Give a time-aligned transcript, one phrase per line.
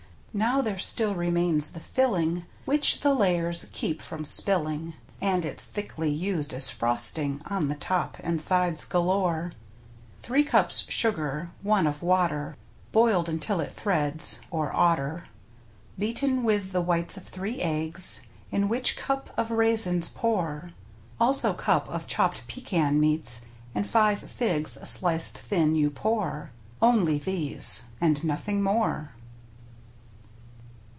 [0.33, 6.09] Now there still remains the" filling," which the layers keep from spilling (And it's thickly
[6.09, 9.51] used as frosting on the top and sides galore):
[10.23, 12.55] Three cups sugar, one of water,
[12.93, 15.27] boiled until it threads (or "oughter").
[15.99, 18.21] Beaten with the whites of three eggs,
[18.51, 20.71] in which cup of raisins pour—
[21.19, 23.41] Also cup of chopped pecan meats,
[23.75, 26.51] and five figs sliced thin, you pour.
[26.81, 29.09] Only these, ar^^^ nothing more.